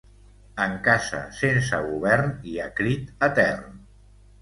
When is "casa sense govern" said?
0.87-2.35